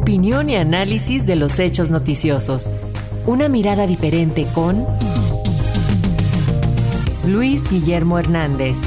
[0.00, 2.70] Opinión y análisis de los hechos noticiosos.
[3.26, 4.86] Una mirada diferente con
[7.26, 8.78] Luis Guillermo Hernández.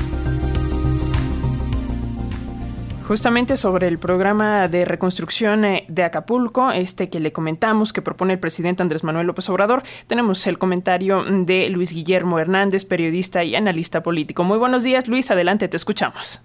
[3.07, 8.33] Justamente sobre el programa de reconstrucción eh, de Acapulco, este que le comentamos que propone
[8.33, 13.55] el presidente Andrés Manuel López Obrador, tenemos el comentario de Luis Guillermo Hernández, periodista y
[13.55, 14.43] analista político.
[14.43, 16.41] Muy buenos días, Luis, adelante, te escuchamos.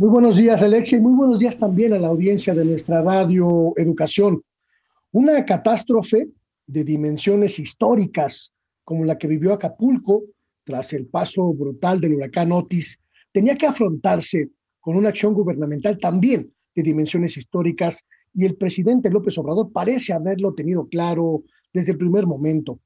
[0.00, 3.74] Muy buenos días, Alexia, y muy buenos días también a la audiencia de nuestra radio
[3.76, 4.42] Educación.
[5.12, 6.26] Una catástrofe
[6.66, 8.50] de dimensiones históricas
[8.82, 10.22] como la que vivió Acapulco
[10.64, 12.98] tras el paso brutal del huracán Otis
[13.30, 14.48] tenía que afrontarse
[14.80, 20.54] con una acción gubernamental también de dimensiones históricas y el presidente López Obrador parece haberlo
[20.54, 21.42] tenido claro
[21.74, 22.80] desde el primer momento.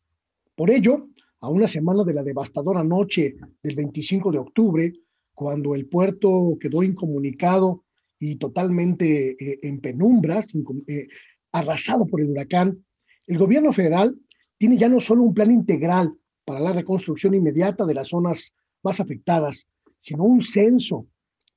[0.57, 4.93] Por ello, a una semana de la devastadora noche del 25 de octubre,
[5.35, 7.85] cuando el puerto quedó incomunicado
[8.19, 10.47] y totalmente eh, en penumbras,
[10.87, 11.09] eh,
[11.53, 12.85] arrasado por el huracán,
[13.27, 14.17] el gobierno federal
[14.57, 16.15] tiene ya no solo un plan integral
[16.45, 19.67] para la reconstrucción inmediata de las zonas más afectadas,
[19.99, 21.07] sino un censo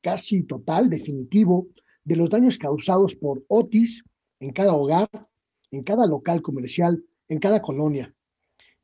[0.01, 1.67] casi total, definitivo,
[2.03, 4.03] de los daños causados por Otis
[4.39, 5.09] en cada hogar,
[5.71, 8.13] en cada local comercial, en cada colonia.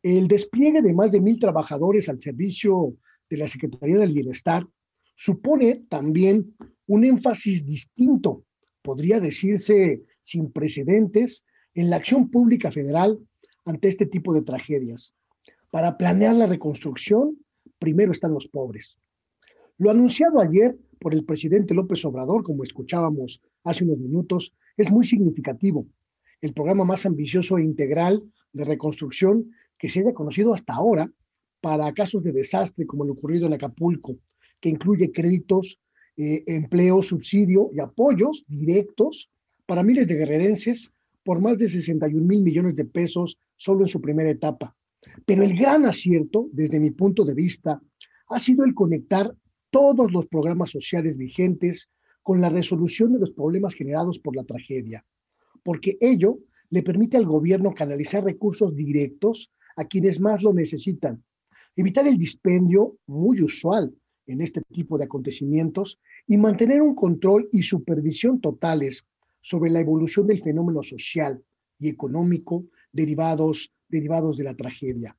[0.02, 2.98] El despliegue de más de mil trabajadores al servicio
[3.30, 4.68] de la Secretaría del Bienestar
[5.16, 6.56] supone también
[6.88, 8.44] un énfasis distinto,
[8.82, 13.20] podría decirse sin precedentes, en la acción pública federal
[13.66, 15.16] ante este tipo de tragedias.
[15.72, 17.38] Para planear la reconstrucción,
[17.80, 18.98] primero están los pobres.
[19.78, 25.06] Lo anunciado ayer por el presidente López Obrador, como escuchábamos hace unos minutos, es muy
[25.06, 25.88] significativo.
[26.42, 31.12] El programa más ambicioso e integral de reconstrucción que se haya conocido hasta ahora
[31.60, 34.18] para casos de desastre como lo ocurrido en Acapulco,
[34.64, 35.78] que incluye créditos,
[36.16, 39.30] eh, empleo, subsidio y apoyos directos
[39.66, 44.00] para miles de guerrerenses por más de 61 mil millones de pesos solo en su
[44.00, 44.74] primera etapa.
[45.26, 47.82] Pero el gran acierto, desde mi punto de vista,
[48.30, 49.36] ha sido el conectar
[49.70, 51.90] todos los programas sociales vigentes
[52.22, 55.06] con la resolución de los problemas generados por la tragedia,
[55.62, 56.40] porque ello
[56.70, 61.22] le permite al gobierno canalizar recursos directos a quienes más lo necesitan,
[61.76, 63.94] evitar el dispendio muy usual
[64.28, 69.06] en este tipo de acontecimientos y mantener un control y supervisión totales
[69.42, 71.44] sobre la evolución del fenómeno social
[71.80, 75.18] y económico derivados, derivados de la tragedia.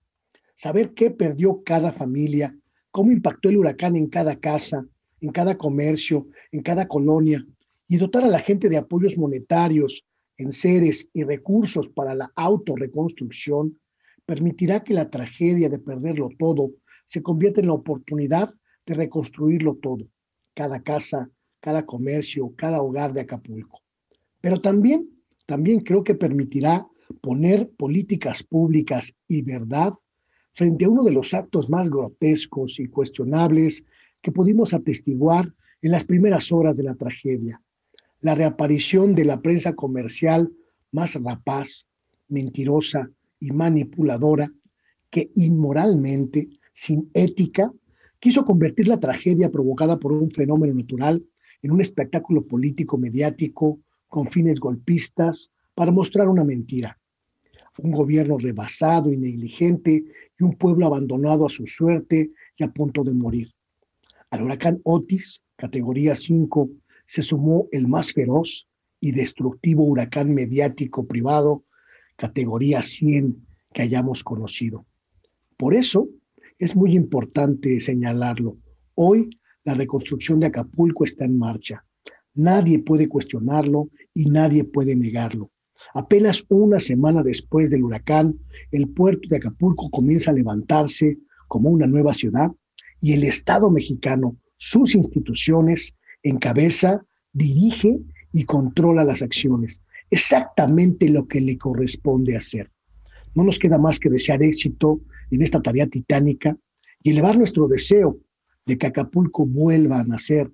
[0.57, 2.57] Saber qué perdió cada familia,
[2.91, 4.87] cómo impactó el huracán en cada casa,
[5.21, 7.45] en cada comercio, en cada colonia,
[7.89, 10.05] y dotar a la gente de apoyos monetarios,
[10.37, 13.79] en seres y recursos para la autorreconstrucción,
[14.27, 16.73] permitirá que la tragedia de perderlo todo
[17.07, 18.55] se convierta en la oportunidad
[18.87, 20.07] de reconstruirlo todo,
[20.55, 21.31] cada casa,
[21.61, 23.81] cada comercio, cada hogar de Acapulco.
[24.41, 25.09] Pero también,
[25.47, 26.87] también creo que permitirá
[27.21, 29.95] poner políticas públicas y verdad
[30.53, 33.85] frente a uno de los actos más grotescos y cuestionables
[34.23, 35.53] que pudimos atestiguar
[35.83, 37.61] en las primeras horas de la tragedia,
[38.21, 40.51] la reaparición de la prensa comercial
[40.93, 41.87] más rapaz,
[42.29, 44.51] mentirosa y manipuladora
[45.11, 47.73] que inmoralmente, sin ética,
[48.25, 51.23] quiso convertir la tragedia provocada por un fenómeno natural
[51.61, 56.99] en un espectáculo político mediático con fines golpistas para mostrar una mentira.
[57.77, 60.05] Un gobierno rebasado y negligente
[60.41, 63.53] y un pueblo abandonado a su suerte y a punto de morir.
[64.31, 66.71] Al huracán Otis, categoría 5,
[67.05, 68.67] se sumó el más feroz
[69.01, 71.65] y destructivo huracán mediático privado,
[72.17, 74.87] categoría 100, que hayamos conocido.
[75.59, 76.09] Por eso,
[76.59, 78.59] es muy importante señalarlo.
[78.95, 79.29] Hoy
[79.65, 81.85] la reconstrucción de Acapulco está en marcha.
[82.35, 85.51] Nadie puede cuestionarlo y nadie puede negarlo.
[85.95, 88.39] Apenas una semana después del huracán,
[88.71, 92.51] el puerto de Acapulco comienza a levantarse como una nueva ciudad
[93.01, 98.01] y el Estado mexicano, sus instituciones, encabeza, dirige
[98.33, 99.83] y controla las acciones.
[100.11, 102.71] Exactamente lo que le corresponde hacer.
[103.35, 105.01] No nos queda más que desear éxito
[105.31, 106.57] en esta tarea titánica
[107.03, 108.19] y elevar nuestro deseo
[108.67, 110.51] de que Acapulco vuelva a nacer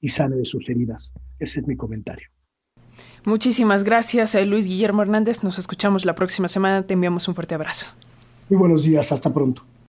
[0.00, 1.12] y sane de sus heridas.
[1.38, 2.28] Ese es mi comentario.
[3.24, 5.42] Muchísimas gracias, eh, Luis Guillermo Hernández.
[5.42, 6.86] Nos escuchamos la próxima semana.
[6.86, 7.86] Te enviamos un fuerte abrazo.
[8.50, 9.10] Muy buenos días.
[9.12, 9.64] Hasta pronto.